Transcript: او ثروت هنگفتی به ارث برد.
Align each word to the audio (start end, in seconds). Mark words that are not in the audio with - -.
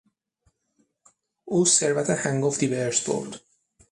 او 1.45 1.65
ثروت 1.65 2.09
هنگفتی 2.09 2.67
به 2.67 2.85
ارث 2.85 3.09
برد. 3.09 3.39